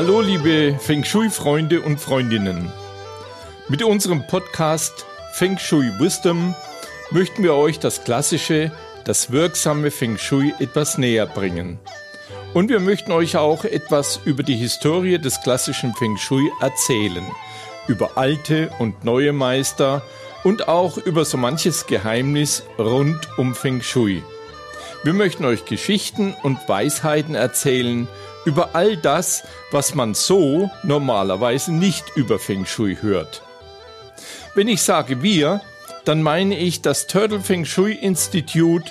[0.00, 2.70] Hallo liebe Feng Shui-Freunde und Freundinnen.
[3.68, 6.54] Mit unserem Podcast Feng Shui Wisdom
[7.10, 8.70] möchten wir euch das klassische,
[9.02, 11.80] das wirksame Feng Shui etwas näher bringen.
[12.54, 17.26] Und wir möchten euch auch etwas über die Historie des klassischen Feng Shui erzählen,
[17.88, 20.02] über alte und neue Meister
[20.44, 24.22] und auch über so manches Geheimnis rund um Feng Shui.
[25.02, 28.06] Wir möchten euch Geschichten und Weisheiten erzählen
[28.48, 33.42] über all das, was man so normalerweise nicht über Feng Shui hört.
[34.54, 35.60] Wenn ich sage wir,
[36.06, 38.90] dann meine ich das Turtle Feng Shui Institute,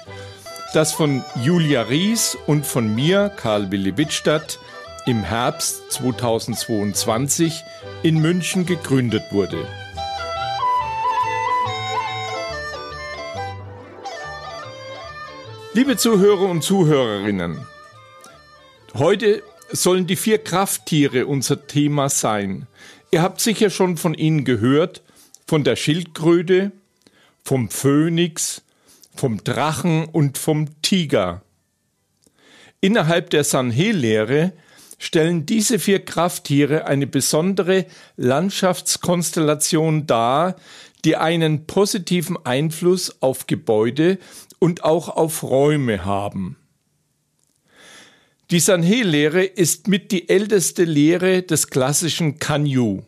[0.75, 4.59] das von Julia Ries und von mir, Karl Willi Wittstadt,
[5.07, 7.63] im Herbst 2022
[8.03, 9.65] in München gegründet wurde.
[15.73, 17.65] Liebe Zuhörer und Zuhörerinnen,
[18.95, 22.67] heute sollen die vier Krafttiere unser Thema sein.
[23.11, 25.01] Ihr habt sicher schon von ihnen gehört,
[25.45, 26.71] von der Schildkröte,
[27.43, 28.61] vom Phönix,
[29.15, 31.41] vom Drachen und vom Tiger.
[32.81, 34.53] Innerhalb der Sanhe-Lehre
[34.99, 37.85] stellen diese vier Krafttiere eine besondere
[38.17, 40.55] Landschaftskonstellation dar,
[41.05, 44.17] die einen positiven Einfluss auf Gebäude
[44.59, 46.56] und auch auf Räume haben.
[48.49, 53.01] Die Sanhe-Lehre ist mit die älteste Lehre des klassischen Kanyu.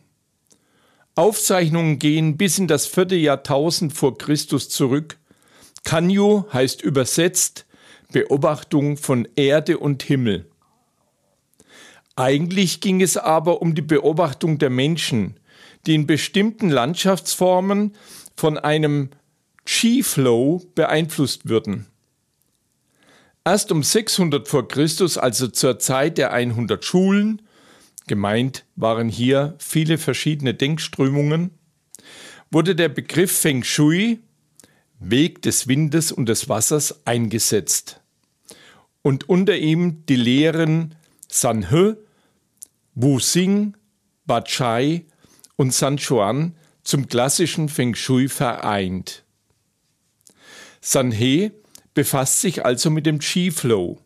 [1.14, 5.16] Aufzeichnungen gehen bis in das vierte Jahrtausend vor Christus zurück.
[5.82, 7.64] Kanyu heißt übersetzt
[8.12, 10.44] Beobachtung von Erde und Himmel.
[12.16, 15.40] Eigentlich ging es aber um die Beobachtung der Menschen,
[15.86, 17.94] die in bestimmten Landschaftsformen
[18.36, 19.08] von einem
[19.64, 21.89] Chi-Flow beeinflusst würden.
[23.44, 27.42] Erst um 600 vor Christus, also zur Zeit der 100 Schulen,
[28.06, 31.50] gemeint waren hier viele verschiedene Denkströmungen,
[32.50, 34.20] wurde der Begriff Feng Shui,
[34.98, 38.00] Weg des Windes und des Wassers, eingesetzt
[39.02, 40.94] und unter ihm die Lehren
[41.28, 41.94] San He,
[42.94, 43.76] Wu Xing,
[44.26, 45.06] Ba Chai
[45.56, 49.24] und San Chuan zum klassischen Feng Shui vereint.
[50.80, 51.52] Sanhe
[52.00, 53.98] befasst sich also mit dem Qi-Flow,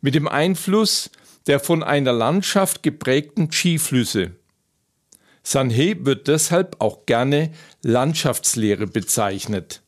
[0.00, 1.08] mit dem Einfluss
[1.46, 4.32] der von einer Landschaft geprägten Qi-Flüsse.
[5.44, 7.52] Sanhe wird deshalb auch gerne
[7.84, 9.82] Landschaftslehre bezeichnet.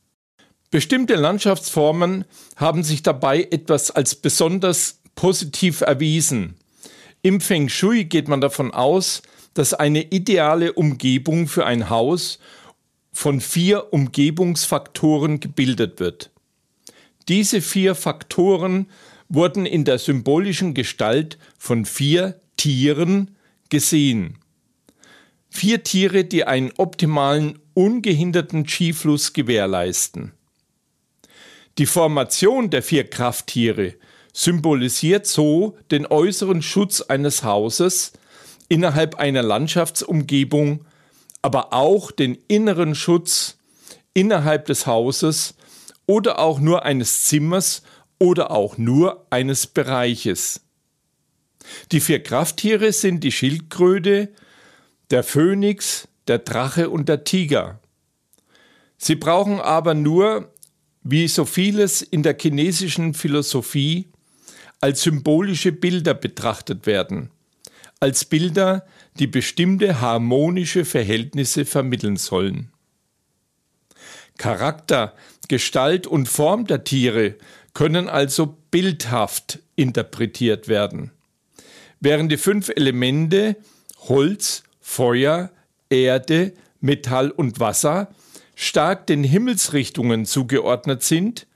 [0.71, 2.25] Bestimmte Landschaftsformen
[2.55, 6.55] haben sich dabei etwas als besonders positiv erwiesen.
[7.23, 9.23] Im Feng Shui geht man davon aus,
[9.55, 12.39] dass eine ideale Umgebung für ein Haus
[13.13, 16.30] von vier Umgebungsfaktoren gebildet wird.
[17.29, 18.87] Diese vier Faktoren
[19.29, 23.37] wurden in der symbolischen Gestalt von vier Tieren
[23.69, 24.39] gesehen.
[25.49, 30.33] Vier Tiere, die einen optimalen, ungehinderten Skifluss gewährleisten.
[31.79, 33.95] Die Formation der vier Krafttiere
[34.33, 38.13] symbolisiert so den äußeren Schutz eines Hauses
[38.69, 40.85] innerhalb einer Landschaftsumgebung
[41.43, 43.57] aber auch den inneren Schutz
[44.15, 45.55] innerhalb des Hauses
[46.11, 47.83] oder auch nur eines Zimmers
[48.19, 50.61] oder auch nur eines Bereiches.
[51.93, 54.31] Die vier Krafttiere sind die Schildkröte,
[55.11, 57.79] der Phönix, der Drache und der Tiger.
[58.99, 60.53] Sie brauchen aber nur,
[61.05, 64.09] wie so vieles in der chinesischen Philosophie,
[64.81, 67.31] als symbolische Bilder betrachtet werden,
[68.01, 68.85] als Bilder,
[69.21, 72.73] die bestimmte harmonische Verhältnisse vermitteln sollen.
[74.39, 75.15] Charakter,
[75.51, 77.35] Gestalt und Form der Tiere
[77.75, 81.11] können also bildhaft interpretiert werden.
[81.99, 83.57] Während die fünf Elemente
[84.09, 85.51] Holz, Feuer,
[85.89, 88.15] Erde, Metall und Wasser
[88.55, 91.49] stark den Himmelsrichtungen zugeordnet sind,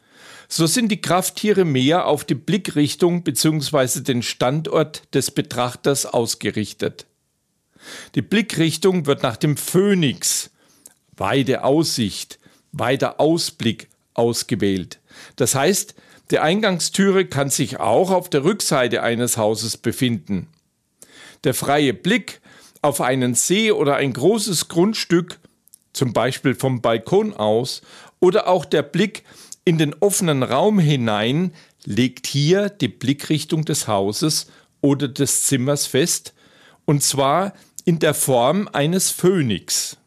[0.49, 4.00] so sind die Krafttiere mehr auf die Blickrichtung bzw.
[4.00, 7.06] den Standort des Betrachters ausgerichtet.
[8.17, 10.50] Die Blickrichtung wird nach dem Phönix,
[11.17, 12.41] weite Aussicht,
[12.79, 15.00] weiter Ausblick ausgewählt.
[15.37, 15.94] Das heißt,
[16.31, 20.49] die Eingangstüre kann sich auch auf der Rückseite eines Hauses befinden.
[21.44, 22.41] Der freie Blick
[22.82, 25.38] auf einen See oder ein großes Grundstück,
[25.93, 27.82] zum Beispiel vom Balkon aus,
[28.21, 29.25] oder auch der Blick
[29.65, 31.53] in den offenen Raum hinein
[31.85, 34.47] legt hier die Blickrichtung des Hauses
[34.81, 36.35] oder des Zimmers fest,
[36.85, 37.55] und zwar
[37.85, 39.99] in der Form eines Phönix.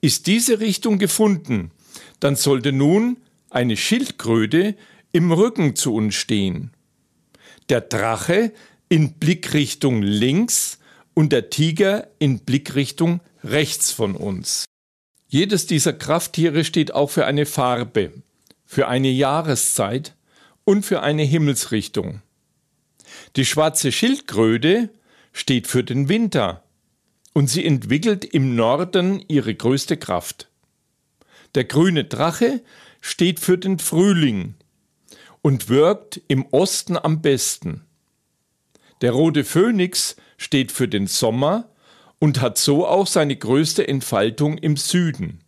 [0.00, 1.70] Ist diese Richtung gefunden,
[2.20, 3.18] dann sollte nun
[3.50, 4.76] eine Schildkröte
[5.12, 6.72] im Rücken zu uns stehen.
[7.68, 8.52] Der Drache
[8.88, 10.78] in Blickrichtung links
[11.14, 14.66] und der Tiger in Blickrichtung rechts von uns.
[15.28, 18.12] Jedes dieser Krafttiere steht auch für eine Farbe,
[18.64, 20.14] für eine Jahreszeit
[20.64, 22.22] und für eine Himmelsrichtung.
[23.36, 24.90] Die schwarze Schildkröte
[25.32, 26.62] steht für den Winter
[27.36, 30.48] und sie entwickelt im Norden ihre größte Kraft.
[31.54, 32.62] Der grüne Drache
[33.02, 34.54] steht für den Frühling
[35.42, 37.84] und wirkt im Osten am besten.
[39.02, 41.68] Der rote Phönix steht für den Sommer
[42.18, 45.40] und hat so auch seine größte Entfaltung im Süden.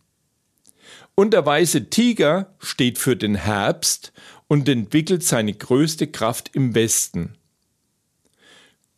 [1.15, 4.13] Und der weiße Tiger steht für den Herbst
[4.47, 7.38] und entwickelt seine größte Kraft im Westen.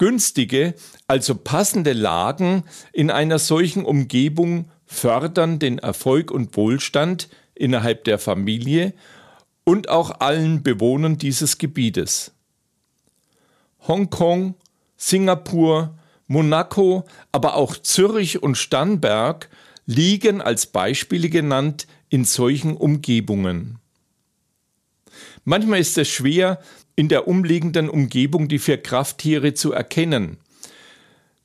[0.01, 0.74] Günstige,
[1.06, 8.95] also passende Lagen in einer solchen Umgebung fördern den Erfolg und Wohlstand innerhalb der Familie
[9.63, 12.31] und auch allen Bewohnern dieses Gebietes.
[13.88, 14.56] Hongkong,
[14.98, 15.95] Singapur,
[16.25, 19.51] Monaco, aber auch Zürich und Starnberg
[19.86, 23.77] liegen als Beispiele genannt in solchen Umgebungen.
[25.44, 26.59] Manchmal ist es schwer,
[27.01, 30.38] in der umliegenden Umgebung die vier Krafttiere zu erkennen.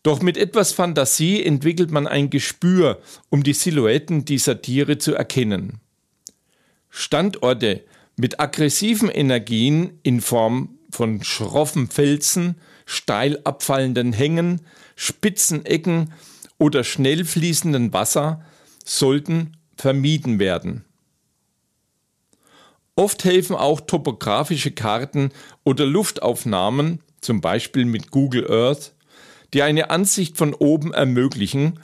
[0.03, 3.01] Doch mit etwas Fantasie entwickelt man ein Gespür,
[3.31, 5.81] um die Silhouetten dieser Tiere zu erkennen.
[6.91, 7.85] Standorte
[8.19, 14.61] mit aggressiven Energien in Form von schroffen Felsen, steil abfallenden Hängen,
[14.95, 16.13] spitzen Ecken
[16.59, 18.45] oder schnell fließenden Wasser
[18.85, 20.85] sollten vermieden werden.
[22.99, 25.31] Oft helfen auch topografische Karten
[25.65, 28.95] oder Luftaufnahmen, zum Beispiel mit Google Earth,
[29.53, 31.79] die eine Ansicht von oben ermöglichen,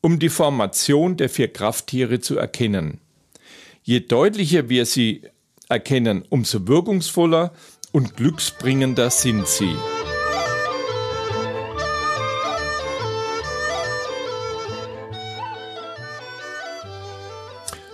[0.00, 3.00] um die Formation der vier Krafttiere zu erkennen.
[3.82, 5.22] Je deutlicher wir sie
[5.68, 7.52] erkennen, umso wirkungsvoller
[7.92, 9.76] und glücksbringender sind sie.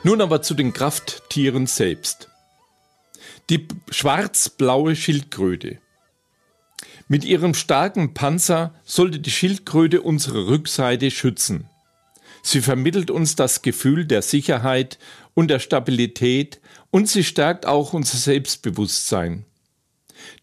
[0.05, 2.30] Nun aber zu den Krafttieren selbst.
[3.50, 5.79] Die schwarz-blaue Schildkröte.
[7.08, 11.69] Mit ihrem starken Panzer sollte die Schildkröte unsere Rückseite schützen.
[12.44, 15.00] Sie vermittelt uns das Gefühl der Sicherheit
[15.35, 16.61] und der Stabilität
[16.93, 19.44] und sie stärkt auch unser Selbstbewusstsein.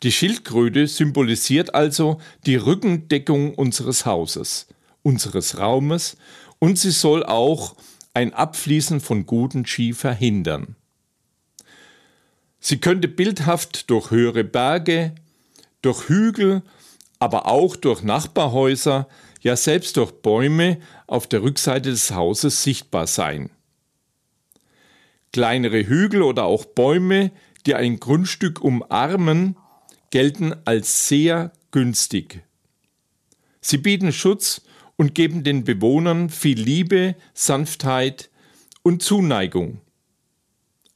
[0.03, 4.67] Die Schildkröte symbolisiert also die Rückendeckung unseres Hauses,
[5.01, 6.17] unseres Raumes
[6.59, 7.77] und sie soll auch
[8.13, 10.75] ein Abfließen von guten Ski verhindern.
[12.69, 15.15] Sie könnte bildhaft durch höhere Berge,
[15.81, 16.63] durch Hügel,
[17.17, 19.07] aber auch durch Nachbarhäuser,
[19.39, 20.77] ja selbst durch Bäume
[21.07, 23.51] auf der Rückseite des Hauses sichtbar sein.
[25.31, 27.31] Kleinere Hügel oder auch Bäume,
[27.65, 29.55] die ein Grundstück umarmen,
[30.09, 32.43] gelten als sehr günstig.
[33.61, 34.61] Sie bieten Schutz
[34.97, 38.29] und geben den Bewohnern viel Liebe, Sanftheit
[38.83, 39.79] und Zuneigung.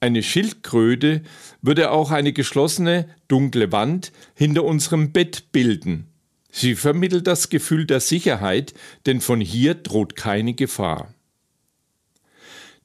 [0.02, 1.22] Eine Schildkröte
[1.62, 6.08] würde auch eine geschlossene, dunkle Wand hinter unserem Bett bilden.
[6.52, 8.74] Sie vermittelt das Gefühl der Sicherheit,
[9.06, 11.14] denn von hier droht keine Gefahr.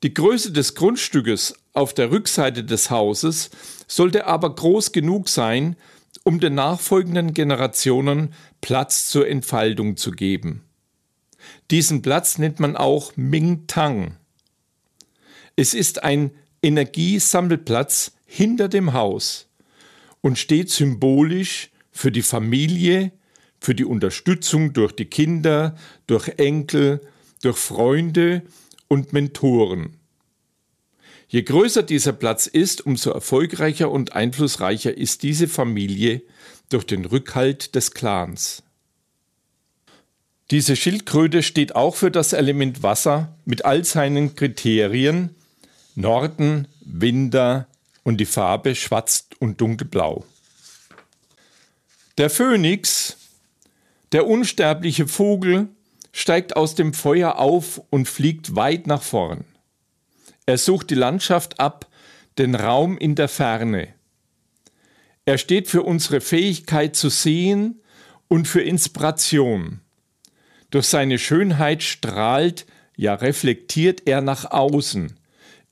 [0.02, 3.50] Die Größe des Grundstückes auf der Rückseite des Hauses
[3.88, 5.76] sollte aber groß genug sein,
[6.22, 10.64] um den nachfolgenden Generationen Platz zur Entfaltung zu geben.
[11.70, 14.16] Diesen Platz nennt man auch Ming Tang.
[15.56, 16.30] Es ist ein
[16.66, 19.46] Energiesammelplatz hinter dem Haus
[20.20, 23.12] und steht symbolisch für die Familie,
[23.60, 25.76] für die Unterstützung durch die Kinder,
[26.08, 27.00] durch Enkel,
[27.42, 28.42] durch Freunde
[28.88, 29.96] und Mentoren.
[31.28, 36.22] Je größer dieser Platz ist, umso erfolgreicher und einflussreicher ist diese Familie
[36.68, 38.64] durch den Rückhalt des Clans.
[40.50, 45.35] Diese Schildkröte steht auch für das Element Wasser mit all seinen Kriterien
[45.96, 47.66] Norden, Winter
[48.04, 50.24] und die Farbe schwarz und dunkelblau.
[52.18, 53.16] Der Phönix,
[54.12, 55.68] der unsterbliche Vogel,
[56.12, 59.44] steigt aus dem Feuer auf und fliegt weit nach vorn.
[60.44, 61.86] Er sucht die Landschaft ab,
[62.38, 63.88] den Raum in der Ferne.
[65.24, 67.80] Er steht für unsere Fähigkeit zu sehen
[68.28, 69.80] und für Inspiration.
[70.70, 75.18] Durch seine Schönheit strahlt, ja reflektiert er nach außen.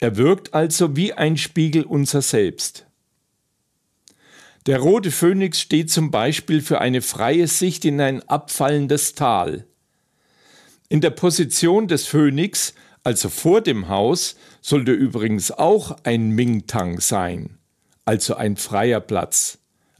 [0.04, 2.84] Er wirkt also wie ein Spiegel unser Selbst.
[4.66, 9.64] Der rote Phönix steht zum Beispiel für eine freie Sicht in ein abfallendes Tal.
[10.90, 17.56] In der Position des Phönix, also vor dem Haus, sollte übrigens auch ein Mingtang sein,
[18.04, 19.56] also ein freier Platz,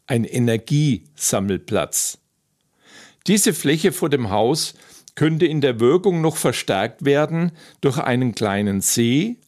[0.07, 2.19] ein Energiesammelplatz.
[3.27, 4.75] Diese Fläche vor dem Haus
[5.15, 9.39] könnte in der Wirkung noch verstärkt werden durch einen kleinen See,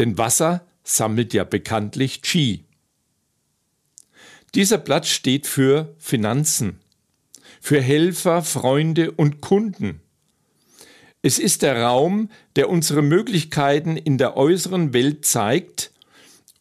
[0.00, 2.64] denn Wasser sammelt ja bekanntlich Qi.
[4.54, 6.80] Dieser Platz steht für Finanzen,
[7.60, 10.00] für Helfer, Freunde und Kunden.
[11.20, 15.92] Es ist der Raum, der unsere Möglichkeiten in der äußeren Welt zeigt,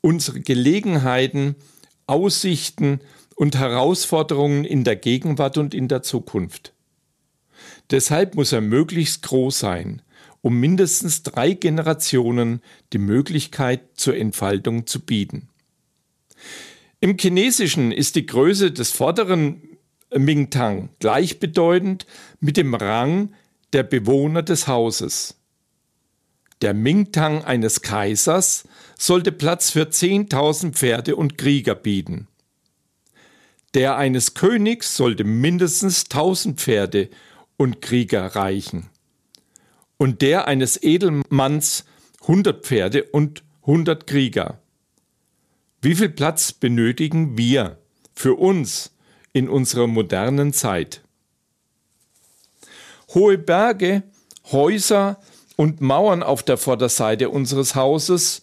[0.02, 1.56] unsere Gelegenheiten,
[2.08, 3.00] Aussichten
[3.36, 6.74] und Herausforderungen in der Gegenwart und in der Zukunft.
[7.90, 10.02] Deshalb muss er möglichst groß sein,
[10.42, 12.62] um mindestens drei Generationen
[12.94, 15.50] die Möglichkeit zur Entfaltung zu bieten.
[17.02, 19.62] Im Chinesischen ist die Größe des vorderen
[20.14, 22.06] Mingtang gleichbedeutend
[22.40, 23.34] mit dem Rang
[23.74, 25.36] der Bewohner des Hauses.
[26.62, 28.68] Der Mingtang eines Kaisers
[28.98, 32.28] sollte Platz für 10.000 Pferde und Krieger bieten.
[33.76, 37.10] Der eines Königs sollte mindestens 1000 Pferde
[37.56, 38.90] und Krieger reichen.
[40.00, 41.84] Und der eines Edelmanns
[42.22, 44.60] 100 Pferde und 100 Krieger.
[45.82, 47.78] Wie viel Platz benötigen wir
[48.16, 48.92] für uns
[49.34, 51.02] in unserer modernen Zeit?
[53.14, 54.04] Hohe Berge,
[54.52, 55.20] Häuser
[55.58, 58.40] und Mauern auf der Vorderseite unseres Hauses,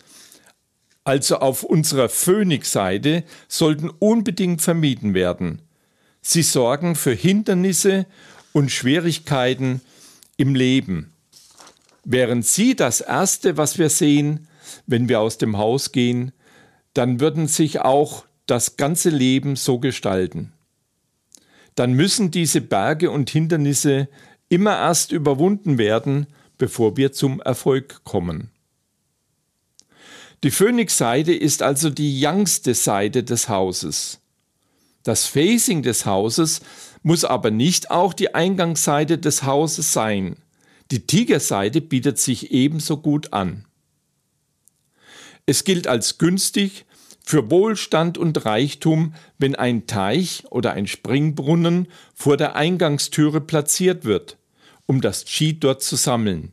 [1.04, 5.62] also auf unserer Phoenix-Seite, sollten unbedingt vermieden werden.
[6.20, 8.04] Sie sorgen für Hindernisse
[8.52, 9.80] und Schwierigkeiten
[10.36, 11.15] im Leben.
[12.08, 14.46] Wären sie das Erste, was wir sehen,
[14.86, 16.30] wenn wir aus dem Haus gehen,
[16.94, 20.52] dann würden sich auch das ganze Leben so gestalten.
[21.74, 24.08] Dann müssen diese Berge und Hindernisse
[24.48, 28.52] immer erst überwunden werden, bevor wir zum Erfolg kommen.
[30.44, 34.20] Die Phoenix-Seite ist also die youngste Seite des Hauses.
[35.02, 36.60] Das Facing des Hauses
[37.02, 40.36] muss aber nicht auch die Eingangsseite des Hauses sein.
[40.90, 43.64] Die Tigerseite bietet sich ebenso gut an.
[45.46, 46.84] Es gilt als günstig
[47.24, 54.36] für Wohlstand und Reichtum, wenn ein Teich oder ein Springbrunnen vor der Eingangstüre platziert wird
[54.86, 56.52] um das Qi dort zu sammeln.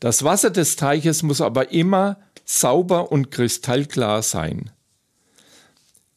[0.00, 4.70] Das Wasser des Teiches muss aber immer sauber und kristallklar sein.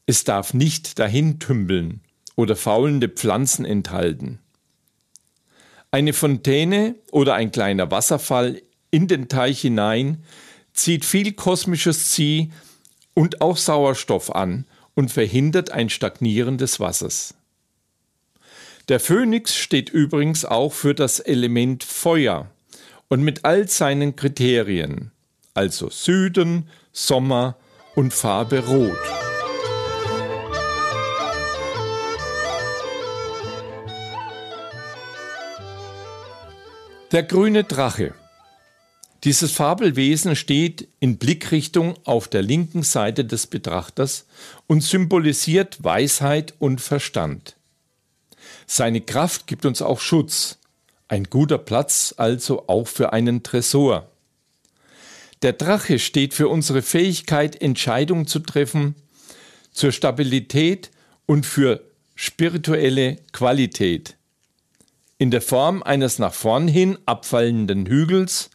[0.06, 2.02] Es darf nicht dahin tümpeln
[2.36, 4.40] oder faulende Pflanzen enthalten.
[5.92, 10.24] Eine Fontäne oder ein kleiner Wasserfall in den Teich hinein
[10.74, 12.52] zieht viel kosmisches Zieh
[13.16, 17.34] und auch Sauerstoff an und verhindert ein Stagnieren des Wassers.
[18.88, 22.50] Der Phönix steht übrigens auch für das Element Feuer
[23.08, 25.12] und mit all seinen Kriterien,
[25.54, 27.58] also Süden, Sommer
[27.96, 29.29] und Farbe Rot.
[37.12, 38.14] Der grüne Drache.
[39.24, 44.28] Dieses Fabelwesen steht in Blickrichtung auf der linken Seite des Betrachters
[44.68, 47.56] und symbolisiert Weisheit und Verstand.
[48.68, 50.60] Seine Kraft gibt uns auch Schutz.
[51.08, 54.12] Ein guter Platz also auch für einen Tresor.
[55.42, 58.94] Der Drache steht für unsere Fähigkeit, Entscheidungen zu treffen,
[59.72, 60.92] zur Stabilität
[61.26, 61.82] und für
[62.14, 64.19] spirituelle Qualität.
[65.22, 68.52] In der Form eines nach vorn hin abfallenden Hügels,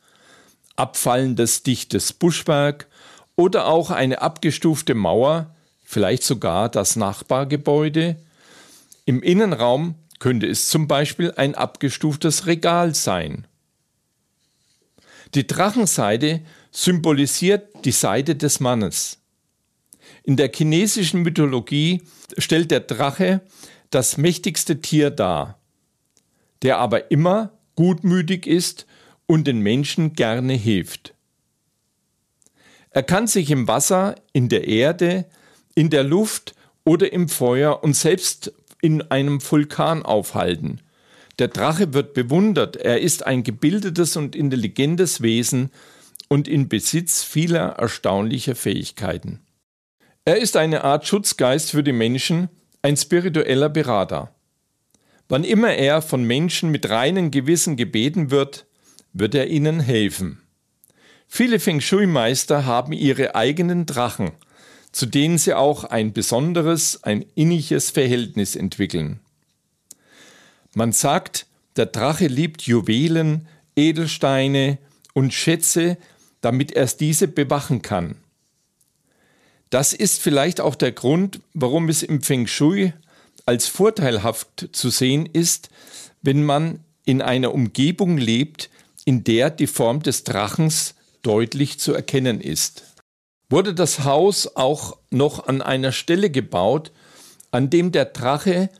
[0.76, 2.88] abfallendes dichtes Buschwerk
[3.36, 5.54] oder auch eine abgestufte Mauer,
[5.84, 8.16] vielleicht sogar das Nachbargebäude.
[9.04, 13.46] Im Innenraum könnte es zum Beispiel ein abgestuftes Regal sein.
[15.34, 16.40] Die Drachenseite
[16.70, 19.18] symbolisiert die Seite des Mannes.
[20.22, 22.04] In der chinesischen Mythologie
[22.38, 23.42] stellt der Drache
[23.90, 25.58] das mächtigste Tier dar,
[26.64, 28.86] der aber immer gutmütig ist
[29.26, 31.14] und den Menschen gerne hilft.
[32.90, 35.26] Er kann sich im Wasser, in der Erde,
[35.74, 36.54] in der Luft
[36.84, 40.80] oder im Feuer und selbst in einem Vulkan aufhalten.
[41.38, 45.70] Der Drache wird bewundert, er ist ein gebildetes und intelligentes Wesen
[46.28, 49.40] und in Besitz vieler erstaunlicher Fähigkeiten.
[50.24, 52.48] Er ist eine Art Schutzgeist für die Menschen,
[52.82, 54.33] ein spiritueller Berater.
[55.28, 58.66] Wann immer er von Menschen mit reinem Gewissen gebeten wird,
[59.12, 60.40] wird er ihnen helfen.
[61.26, 64.32] Viele Feng Shui-Meister haben ihre eigenen Drachen,
[64.92, 69.20] zu denen sie auch ein besonderes, ein inniges Verhältnis entwickeln.
[70.74, 74.78] Man sagt, der Drache liebt Juwelen, Edelsteine
[75.12, 75.96] und Schätze,
[76.40, 78.16] damit er diese bewachen kann.
[79.70, 82.92] Das ist vielleicht auch der Grund, warum es im Feng Shui
[83.46, 85.68] als vorteilhaft zu sehen ist,
[86.22, 88.70] wenn man in einer Umgebung lebt,
[89.04, 92.84] in der die Form des Drachens deutlich zu erkennen ist.
[93.50, 96.92] Wurde das Haus auch noch an einer Stelle gebaut,
[97.50, 98.70] an dem der Drache,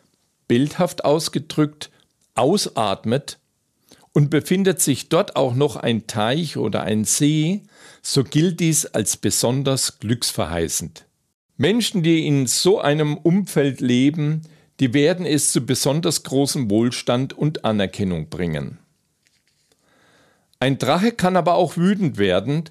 [0.48, 1.90] bildhaft ausgedrückt,
[2.34, 3.38] ausatmet,
[4.14, 7.62] und befindet sich dort auch noch ein Teich oder ein See,
[8.00, 11.04] so gilt dies als besonders glücksverheißend.
[11.56, 14.42] Menschen, die in so einem Umfeld leben,
[14.80, 18.78] die werden es zu besonders großem Wohlstand und Anerkennung bringen.
[20.58, 22.64] Ein Drache kann aber auch wütend werden,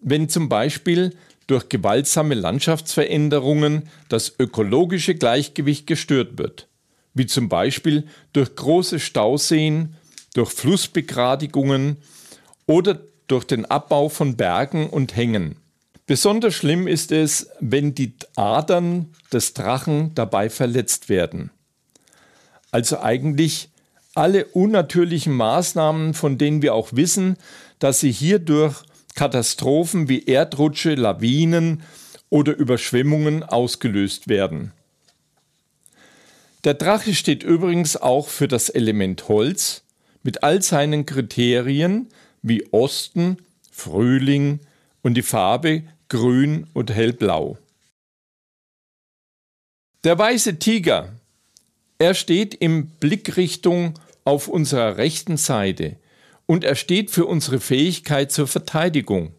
[0.00, 1.14] wenn zum Beispiel
[1.46, 6.68] durch gewaltsame Landschaftsveränderungen das ökologische Gleichgewicht gestört wird,
[7.14, 9.94] wie zum Beispiel durch große Stauseen,
[10.34, 11.96] durch Flussbegradigungen
[12.66, 15.56] oder durch den Abbau von Bergen und Hängen.
[16.08, 21.50] Besonders schlimm ist es, wenn die Adern des Drachen dabei verletzt werden.
[22.70, 23.68] Also eigentlich
[24.14, 27.36] alle unnatürlichen Maßnahmen, von denen wir auch wissen,
[27.78, 28.76] dass sie hierdurch
[29.16, 31.82] Katastrophen wie Erdrutsche, Lawinen
[32.30, 34.72] oder Überschwemmungen ausgelöst werden.
[36.64, 39.82] Der Drache steht übrigens auch für das Element Holz
[40.22, 42.08] mit all seinen Kriterien
[42.40, 43.36] wie Osten,
[43.70, 44.60] Frühling
[45.02, 47.58] und die Farbe grün und hellblau.
[50.04, 51.12] Der weiße Tiger,
[51.98, 55.96] er steht in Blickrichtung auf unserer rechten Seite
[56.46, 59.34] und er steht für unsere Fähigkeit zur Verteidigung.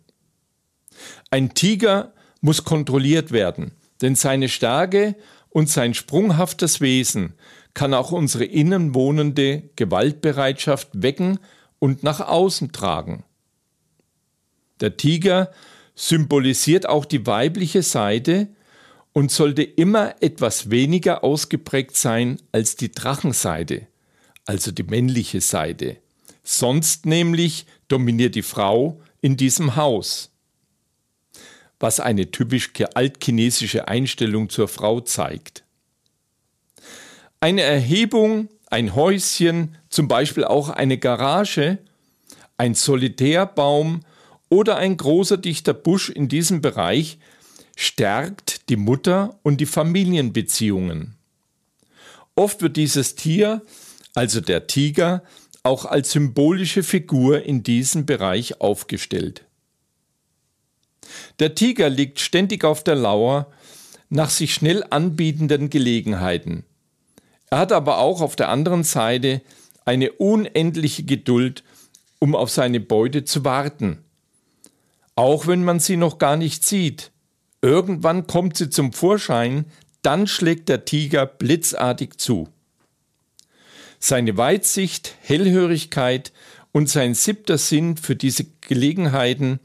[1.31, 3.71] Ein Tiger muss kontrolliert werden,
[4.01, 5.15] denn seine Stärke
[5.49, 7.33] und sein sprunghaftes Wesen
[7.73, 11.39] kann auch unsere innen wohnende Gewaltbereitschaft wecken
[11.79, 13.23] und nach außen tragen.
[14.81, 15.51] Der Tiger
[15.99, 18.47] symbolisiert auch die weibliche Seite
[19.11, 23.85] und sollte immer etwas weniger ausgeprägt sein als die Drachenseite,
[24.45, 25.97] also die männliche Seite.
[26.41, 30.31] Sonst nämlich dominiert die Frau in diesem Haus,
[31.81, 35.65] was eine typisch altchinesische Einstellung zur Frau zeigt.
[37.41, 41.77] Eine Erhebung, ein Häuschen, zum Beispiel auch eine Garage,
[42.55, 44.05] ein Solitärbaum
[44.49, 47.19] oder ein großer dichter Busch in diesem Bereich
[47.75, 51.15] stärkt die Mutter und die Familienbeziehungen.
[52.35, 53.61] Oft wird dieses Tier,
[54.15, 55.23] also der Tiger,
[55.63, 59.45] auch als symbolische Figur in diesem Bereich aufgestellt.
[61.39, 63.51] Der Tiger liegt ständig auf der Lauer
[64.09, 66.65] nach sich schnell anbietenden Gelegenheiten.
[67.49, 69.41] Er hat aber auch auf der anderen Seite
[69.85, 71.63] eine unendliche Geduld,
[72.19, 74.03] um auf seine Beute zu warten.
[75.19, 77.11] Auch wenn man sie noch gar nicht sieht.
[77.61, 79.65] Irgendwann kommt sie zum Vorschein,
[80.01, 82.47] dann schlägt der Tiger blitzartig zu.
[83.99, 86.31] Seine Weitsicht, Hellhörigkeit
[86.71, 89.59] und sein siebter Sinn für diese Gelegenheiten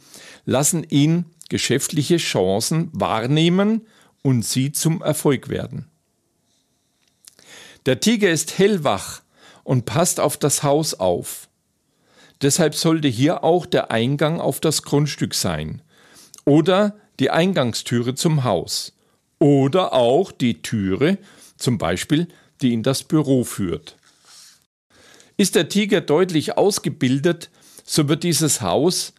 [0.45, 3.87] lassen ihn geschäftliche Chancen wahrnehmen
[4.23, 5.89] und sie zum Erfolg werden.
[7.87, 9.23] Der Tiger ist hellwach
[9.63, 11.49] und passt auf das Haus auf.
[12.45, 15.81] Deshalb sollte hier auch der Eingang auf das Grundstück sein
[16.45, 18.93] oder die Eingangstüre zum Haus
[19.39, 21.17] oder auch die Türe,
[21.57, 22.29] zum Beispiel,
[22.61, 23.97] die in das Büro führt.
[25.39, 27.49] Ist der Tiger deutlich ausgebildet,
[27.83, 29.15] so wird dieses Haus,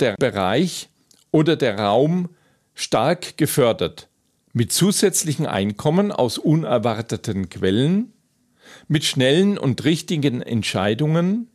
[0.00, 0.88] der Bereich
[1.30, 2.28] oder der Raum
[2.74, 4.08] stark gefördert
[4.52, 8.14] mit zusätzlichen Einkommen aus unerwarteten Quellen,
[8.88, 11.48] mit schnellen und richtigen Entscheidungen,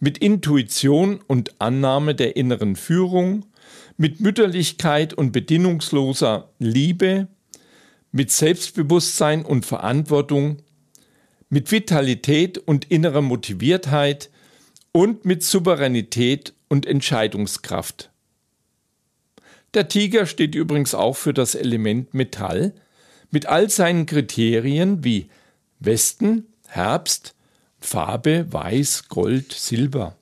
[0.00, 3.46] mit Intuition und Annahme der inneren Führung,
[3.96, 7.28] mit Mütterlichkeit und bedingungsloser Liebe,
[8.10, 10.62] mit Selbstbewusstsein und Verantwortung,
[11.50, 14.30] mit Vitalität und innerer Motiviertheit
[14.92, 18.10] und mit Souveränität und Entscheidungskraft.
[19.74, 22.72] Der Tiger steht übrigens auch für das Element Metall
[23.30, 25.28] mit all seinen Kriterien wie
[25.78, 27.34] Westen, Herbst,
[27.80, 30.16] Farbe, Weiß, Gold, Silber.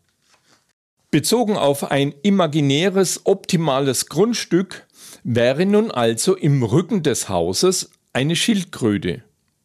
[1.11, 4.87] Bezogen auf ein imaginäres, optimales Grundstück
[5.25, 9.23] wäre nun also im Rücken des Hauses eine Schildkröte,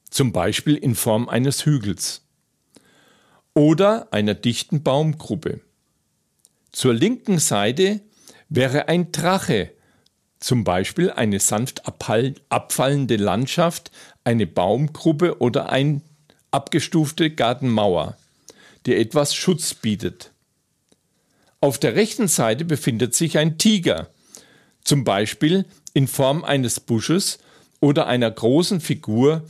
[0.10, 2.23] zum Beispiel in Form eines Hügels
[3.53, 5.62] oder einer dichten Baumgruppe.
[6.71, 8.01] Zur linken Seite
[8.49, 9.71] wäre ein Drache,
[10.39, 13.91] zum Beispiel eine sanft abfallende Landschaft,
[14.23, 16.01] eine Baumgruppe oder eine
[16.54, 18.18] abgestufte Gartenmauer,
[18.86, 20.32] die etwas Schutz bietet.
[21.60, 24.10] Auf der rechten Seite befindet sich ein Tiger,
[24.84, 27.39] zum Beispiel in Form eines Busches
[27.80, 29.44] oder einer großen Figur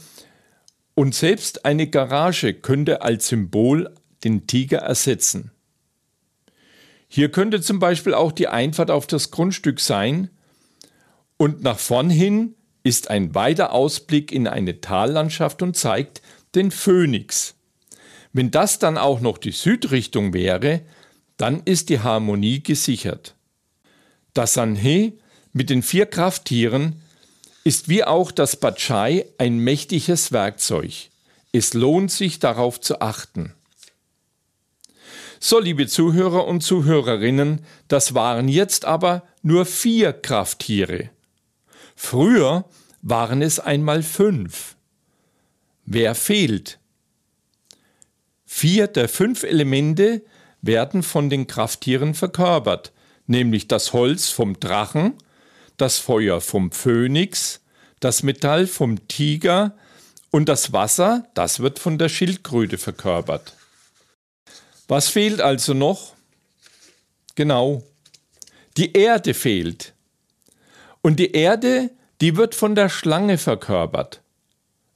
[0.95, 3.91] Und selbst eine Garage könnte als Symbol
[4.23, 5.49] den Tiger ersetzen.
[7.07, 10.29] Hier könnte zum Beispiel auch die Einfahrt auf das Grundstück sein
[11.37, 16.21] und nach vorn hin ist ein weiter Ausblick in eine Tallandschaft und zeigt
[16.55, 17.55] den Phönix.
[18.31, 20.81] Wenn das dann auch noch die Südrichtung wäre,
[21.37, 23.35] dann ist die Harmonie gesichert.
[24.33, 25.13] Das Sanhe
[25.51, 27.01] mit den vier Krafttieren
[27.63, 31.09] ist wie auch das Bacchai ein mächtiges Werkzeug.
[31.51, 33.53] Es lohnt sich darauf zu achten.
[35.39, 41.09] So, liebe Zuhörer und Zuhörerinnen, das waren jetzt aber nur vier Krafttiere.
[41.95, 42.65] Früher
[43.01, 44.72] waren es einmal fünf.
[45.85, 46.79] Wer fehlt?
[48.45, 50.21] Vier der fünf Elemente
[50.61, 52.93] werden von den Krafttieren verkörpert,
[53.27, 55.13] nämlich das Holz vom Drachen,
[55.77, 57.61] das Feuer vom Phönix,
[57.99, 59.75] das Metall vom Tiger
[60.31, 63.55] und das Wasser, das wird von der Schildkröte verkörpert.
[64.87, 66.13] Was fehlt also noch?
[67.35, 67.83] Genau,
[68.77, 69.93] die Erde fehlt.
[71.01, 71.91] Und die Erde,
[72.21, 74.22] die wird von der Schlange verkörpert.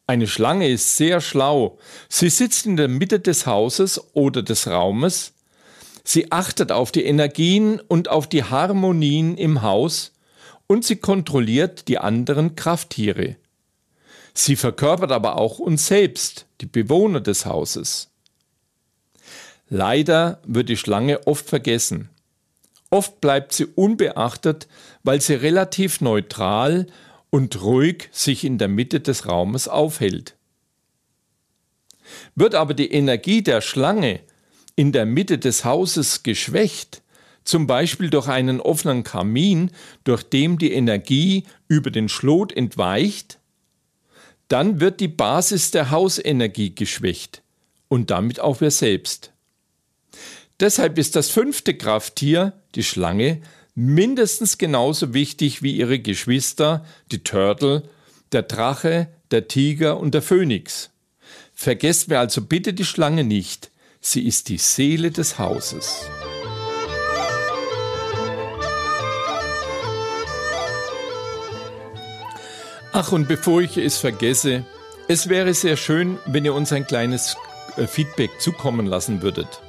[0.10, 1.78] Eine Schlange ist sehr schlau.
[2.08, 5.34] Sie sitzt in der Mitte des Hauses oder des Raumes.
[6.06, 10.14] Sie achtet auf die Energien und auf die Harmonien im Haus
[10.66, 13.36] und sie kontrolliert die anderen Krafttiere.
[14.34, 18.10] Sie verkörpert aber auch uns selbst, die Bewohner des Hauses.
[19.68, 22.10] Leider wird die Schlange oft vergessen.
[22.90, 24.70] Oft bleibt sie unbeachtet,
[25.04, 26.88] weil sie relativ neutral
[27.38, 30.34] und ruhig sich in der Mitte des Raumes aufhält.
[32.34, 34.22] Wird aber die Energie der Schlange
[34.76, 37.04] in der Mitte des Hauses geschwächt,
[37.44, 39.70] zum Beispiel durch einen offenen Kamin,
[40.04, 43.38] durch dem die Energie über den Schlot entweicht,
[44.48, 47.44] dann wird die Basis der Hausenergie geschwächt
[47.88, 49.32] und damit auch wir selbst.
[50.60, 53.44] Deshalb ist das fünfte Krafttier, die Schlange,
[53.78, 57.84] mindestens genauso wichtig wie ihre Geschwister, die Turtle,
[58.32, 60.90] der Drache, der Tiger und der Phönix.
[61.54, 63.70] Vergesst mir also bitte die Schlange nicht,
[64.02, 66.10] sie ist die Seele des Hauses.
[72.94, 74.66] Ach, und bevor ich es vergesse,
[75.08, 77.36] es wäre sehr schön, wenn ihr uns ein kleines
[77.76, 79.62] äh, Feedback zukommen lassen würdet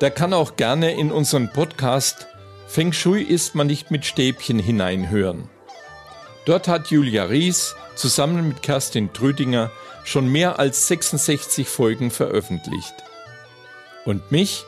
[0.00, 2.28] der kann auch gerne in unseren Podcast
[2.68, 5.48] Feng Shui ist man nicht mit Stäbchen hineinhören.
[6.46, 9.72] Dort hat Julia Ries zusammen mit Kerstin Trüdinger
[10.04, 12.94] schon mehr als 66 Folgen veröffentlicht.
[14.04, 14.64] Und mich?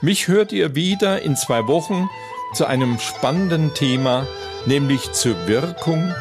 [0.00, 2.08] Mich hört ihr wieder in zwei Wochen
[2.54, 4.26] zu einem spannenden Thema,
[4.66, 6.14] nämlich zur Wirkung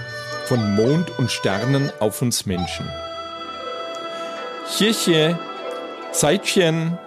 [0.45, 2.89] von Mond und Sternen auf uns Menschen.
[4.65, 5.35] Xie,
[6.11, 6.97] Seitchen,